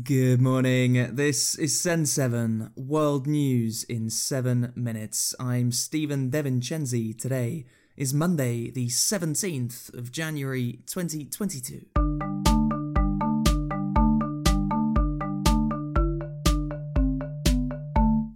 [0.00, 1.16] Good morning.
[1.16, 5.34] This is Sen 7 World News in 7 minutes.
[5.38, 7.12] I'm Stephen Devincenzi.
[7.18, 11.88] Today is Monday, the 17th of January 2022.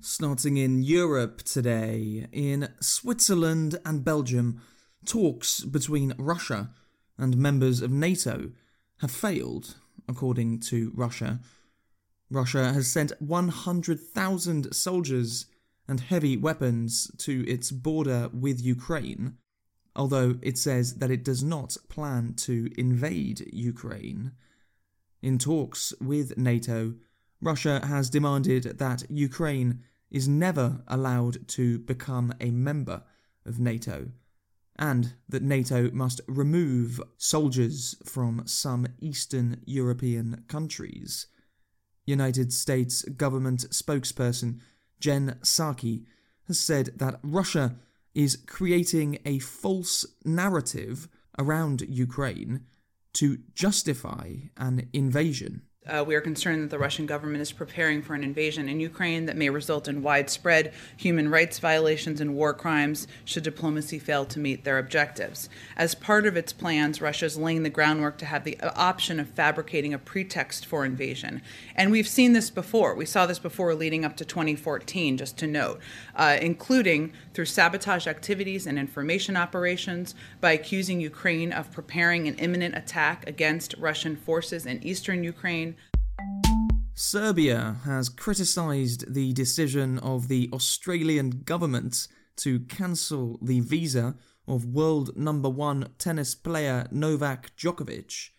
[0.03, 4.61] Starting in Europe today, in Switzerland and Belgium,
[5.07, 6.69] talks between Russia
[7.17, 8.51] and members of NATO
[8.99, 9.77] have failed
[10.09, 11.41] according to Russia.
[12.31, 15.47] Russia has sent 100,000 soldiers
[15.89, 19.37] and heavy weapons to its border with Ukraine,
[19.95, 24.33] although it says that it does not plan to invade Ukraine.
[25.23, 26.95] In talks with NATO,
[27.41, 33.03] Russia has demanded that Ukraine is never allowed to become a member
[33.45, 34.09] of NATO
[34.79, 41.27] and that NATO must remove soldiers from some Eastern European countries.
[42.05, 44.61] United States government spokesperson
[45.01, 46.05] Jen Psaki
[46.47, 47.77] has said that Russia
[48.15, 52.65] is creating a false narrative around Ukraine
[53.15, 55.63] to justify an invasion.
[55.89, 59.27] Uh, we are concerned that the Russian government is preparing for an invasion in Ukraine
[59.27, 64.41] that may result in widespread human rights violations and war crimes should diplomacy fail to
[64.41, 65.49] meet their objectives.
[65.77, 69.29] As part of its plans, Russia is laying the groundwork to have the option of
[69.29, 71.41] fabricating a pretext for invasion.
[71.77, 72.97] And we've seen this before.
[72.97, 75.79] We saw this before leading up to 2014, just to note,
[76.17, 82.77] uh, including through sabotage activities and information operations by accusing Ukraine of preparing an imminent
[82.77, 85.76] attack against Russian forces in eastern Ukraine
[86.95, 94.15] Serbia has criticised the decision of the Australian government to cancel the visa
[94.49, 98.31] of world number one tennis player Novak Djokovic.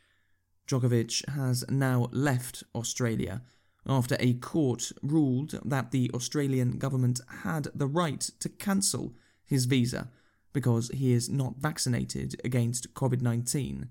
[0.68, 3.42] Djokovic has now left Australia
[3.86, 9.14] after a court ruled that the Australian government had the right to cancel
[9.46, 10.10] his visa
[10.52, 13.88] because he is not vaccinated against COVID 19.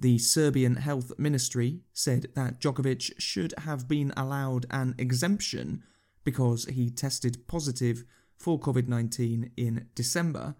[0.00, 5.82] The Serbian Health Ministry said that Djokovic should have been allowed an exemption
[6.24, 8.04] because he tested positive
[8.38, 10.54] for COVID 19 in December.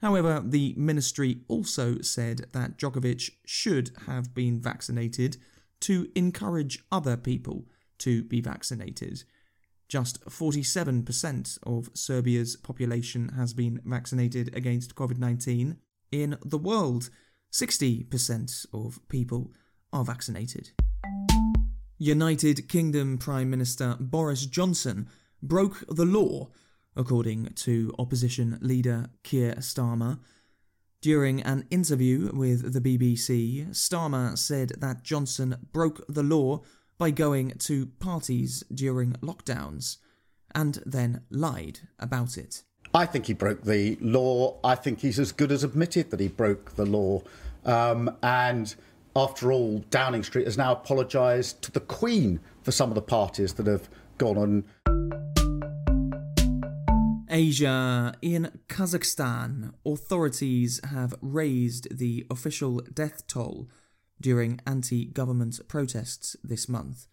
[0.00, 5.36] However, the ministry also said that Djokovic should have been vaccinated
[5.80, 7.66] to encourage other people
[7.98, 9.24] to be vaccinated.
[9.90, 15.76] Just 47% of Serbia's population has been vaccinated against COVID 19
[16.10, 17.10] in the world.
[17.52, 19.52] 60% of people
[19.92, 20.70] are vaccinated.
[21.98, 25.08] United Kingdom Prime Minister Boris Johnson
[25.42, 26.48] broke the law,
[26.96, 30.18] according to opposition leader Keir Starmer.
[31.00, 36.62] During an interview with the BBC, Starmer said that Johnson broke the law
[36.98, 39.98] by going to parties during lockdowns
[40.54, 42.62] and then lied about it.
[42.94, 44.58] I think he broke the law.
[44.62, 47.22] I think he's as good as admitted that he broke the law.
[47.64, 48.74] Um, and
[49.16, 53.54] after all, Downing Street has now apologised to the Queen for some of the parties
[53.54, 53.88] that have
[54.18, 54.64] gone on.
[57.30, 58.14] Asia.
[58.20, 63.70] In Kazakhstan, authorities have raised the official death toll
[64.20, 67.06] during anti government protests this month.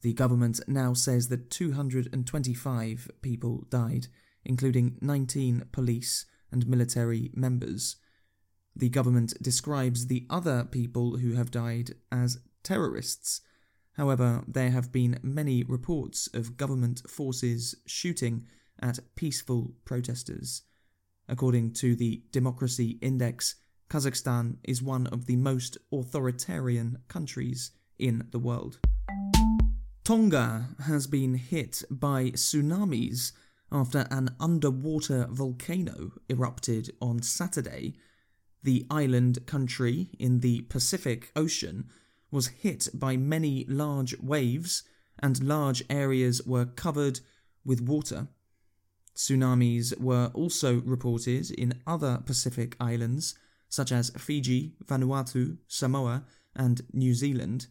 [0.00, 4.08] The government now says that 225 people died
[4.44, 7.96] including 19 police and military members.
[8.74, 13.40] The government describes the other people who have died as terrorists.
[13.96, 18.46] However, there have been many reports of government forces shooting
[18.80, 20.62] at peaceful protesters.
[21.28, 23.56] According to the Democracy Index,
[23.88, 28.78] Kazakhstan is one of the most authoritarian countries in the world.
[30.04, 33.32] Tonga has been hit by tsunamis
[33.72, 37.94] after an underwater volcano erupted on Saturday.
[38.62, 41.88] The island country in the Pacific Ocean
[42.30, 44.84] was hit by many large waves,
[45.18, 47.20] and large areas were covered
[47.64, 48.28] with water.
[49.14, 53.34] Tsunamis were also reported in other Pacific islands,
[53.68, 56.24] such as Fiji, Vanuatu, Samoa,
[56.54, 57.66] and New Zealand.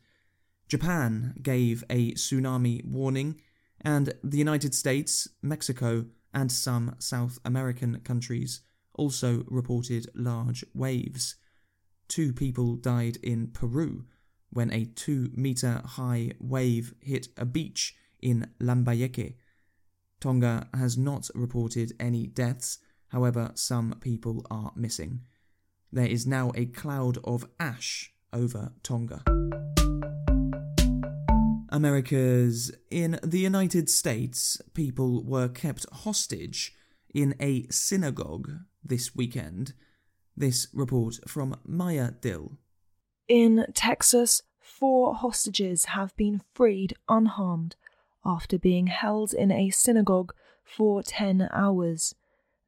[0.67, 3.41] Japan gave a tsunami warning
[3.83, 8.61] and the United States, Mexico, and some South American countries
[8.93, 11.35] also reported large waves.
[12.07, 14.05] Two people died in Peru
[14.51, 19.35] when a two meter high wave hit a beach in Lambayeque.
[20.19, 25.21] Tonga has not reported any deaths, however, some people are missing.
[25.91, 29.40] There is now a cloud of ash over Tonga.
[31.71, 36.73] America's in the United States, people were kept hostage
[37.13, 38.51] in a synagogue
[38.83, 39.73] this weekend.
[40.35, 42.57] This report from Maya Dill.
[43.27, 47.75] In Texas, four hostages have been freed unharmed
[48.25, 50.33] after being held in a synagogue
[50.63, 52.15] for 10 hours.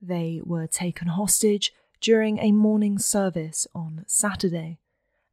[0.02, 4.80] They were taken hostage during a morning service on Saturday,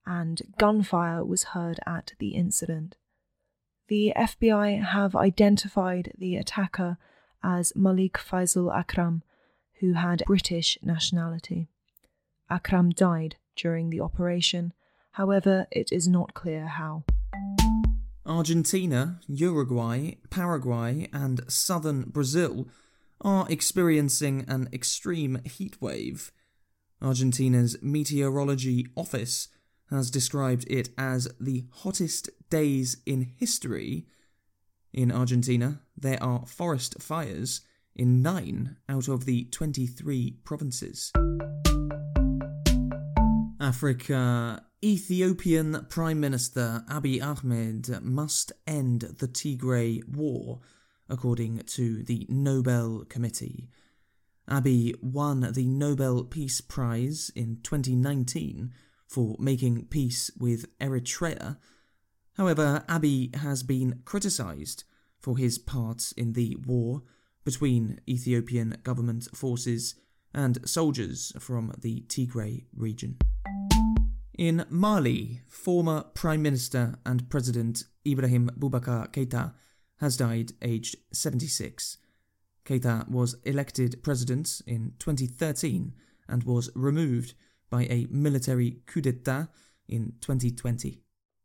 [0.06, 2.96] and gunfire was heard at the incident.
[3.90, 6.96] The FBI have identified the attacker
[7.42, 9.25] as Malik Faisal Akram,
[9.81, 11.66] who had British nationality.
[12.48, 14.72] Akram died during the operation,
[15.12, 17.02] however, it is not clear how.
[18.25, 22.69] Argentina, Uruguay, Paraguay, and southern Brazil
[23.20, 26.31] are experiencing an extreme heat wave.
[27.02, 29.48] Argentina's meteorology office
[29.90, 34.06] has described it as the hottest days in history.
[34.92, 37.62] In Argentina, there are forest fires
[37.94, 41.12] in nine out of the 23 provinces.
[43.60, 50.60] Africa Ethiopian Prime Minister Abiy Ahmed must end the Tigray war,
[51.08, 53.69] according to the Nobel Committee.
[54.48, 58.72] Abiy won the Nobel Peace Prize in 2019
[59.11, 61.57] for making peace with Eritrea.
[62.37, 64.85] However, Abiy has been criticised
[65.19, 67.03] for his part in the war
[67.45, 69.97] between Ethiopian government forces
[70.33, 73.17] and soldiers from the Tigray region.
[74.39, 79.55] In Mali, former Prime Minister and President Ibrahim Boubacar Keita
[79.97, 81.99] has died aged 76.
[82.65, 85.95] Keita was elected president in 2013
[86.29, 87.35] and was removed
[87.70, 89.49] by a military coup d'etat
[89.88, 91.02] in 2020.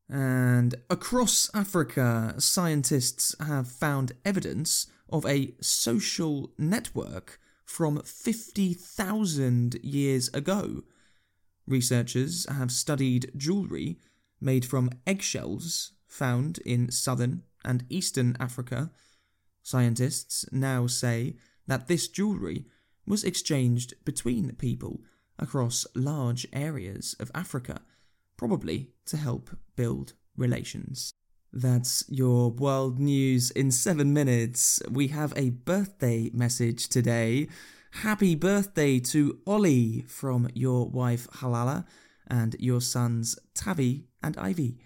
[0.10, 10.84] And across Africa, scientists have found evidence of a social network from 50,000 years ago
[11.68, 13.98] Researchers have studied jewellery
[14.40, 18.92] made from eggshells found in southern and eastern Africa.
[19.64, 21.36] Scientists now say
[21.68, 22.66] that this jewellery
[23.08, 25.00] was exchanged between people
[25.40, 27.82] across large areas of Africa,
[28.38, 31.14] probably to help build relations.
[31.52, 34.82] That's your world news in seven minutes.
[34.90, 37.48] We have a birthday message today.
[38.02, 41.86] Happy birthday to Ollie from your wife Halala
[42.28, 44.80] and your sons Tavi and Ivy.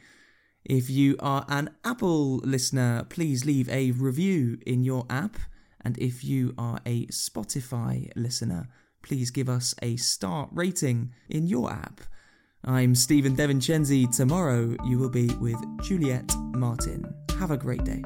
[0.63, 5.37] If you are an Apple listener, please leave a review in your app.
[5.81, 8.67] And if you are a Spotify listener,
[9.01, 12.01] please give us a star rating in your app.
[12.63, 14.15] I'm Stephen Devincenzi.
[14.15, 17.05] Tomorrow you will be with Juliet Martin.
[17.37, 18.03] Have a great day.